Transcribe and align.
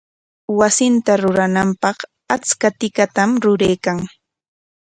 Wasinta 0.59 1.11
rurananpaq 1.21 1.97
achka 2.35 2.67
tikatam 2.79 3.29
ruraykan. 3.43 3.97